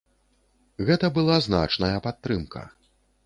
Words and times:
Гэта 0.87 1.09
была 1.17 1.35
значная 1.47 1.93
падтрымка. 2.09 2.65